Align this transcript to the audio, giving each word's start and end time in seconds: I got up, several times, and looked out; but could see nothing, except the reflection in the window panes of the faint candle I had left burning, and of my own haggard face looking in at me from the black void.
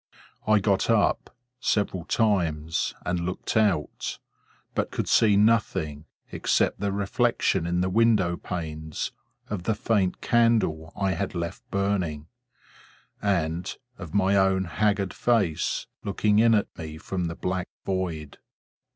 I 0.47 0.57
got 0.57 0.89
up, 0.89 1.29
several 1.59 2.05
times, 2.05 2.95
and 3.05 3.19
looked 3.19 3.55
out; 3.55 4.17
but 4.73 4.89
could 4.89 5.07
see 5.07 5.37
nothing, 5.37 6.05
except 6.31 6.79
the 6.79 6.91
reflection 6.91 7.67
in 7.67 7.81
the 7.81 7.89
window 7.91 8.35
panes 8.35 9.11
of 9.47 9.61
the 9.61 9.75
faint 9.75 10.19
candle 10.19 10.91
I 10.95 11.11
had 11.11 11.35
left 11.35 11.69
burning, 11.69 12.25
and 13.21 13.77
of 13.99 14.15
my 14.15 14.35
own 14.37 14.63
haggard 14.65 15.13
face 15.13 15.85
looking 16.03 16.39
in 16.39 16.55
at 16.55 16.75
me 16.79 16.97
from 16.97 17.25
the 17.25 17.35
black 17.35 17.67
void. 17.85 18.39